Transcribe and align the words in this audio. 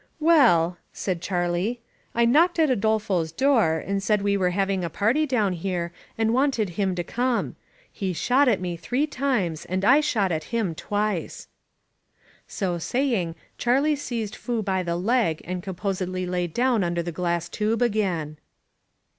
"Well," 0.19 0.79
said 0.91 1.21
Charlie, 1.21 1.79
"I 2.15 2.25
knocked 2.25 2.57
at 2.57 2.71
Adolfo's 2.71 3.31
door 3.31 3.77
and 3.77 4.01
said 4.01 4.23
we 4.23 4.35
were 4.35 4.49
having 4.49 4.83
a 4.83 4.89
party 4.89 5.27
down 5.27 5.53
here 5.53 5.91
and 6.17 6.33
wanted 6.33 6.69
him 6.69 6.95
to 6.95 7.03
come. 7.03 7.55
He 7.91 8.11
shot 8.11 8.47
at 8.47 8.59
me 8.59 8.75
three 8.75 9.05
times 9.05 9.63
and 9.65 9.85
I 9.85 9.99
shot 10.01 10.31
at 10.31 10.45
him 10.45 10.73
twice." 10.73 11.49
So 12.47 12.79
saying, 12.79 13.35
Charlie 13.59 13.95
seized 13.95 14.35
Foo 14.35 14.63
by 14.63 14.81
the 14.81 14.95
leg 14.95 15.39
and 15.45 15.61
com 15.61 15.75
posedly 15.75 16.27
lay 16.27 16.47
down 16.47 16.83
under 16.83 17.03
the 17.03 17.11
glass 17.11 17.47
tube 17.47 17.83
again. 17.83 18.37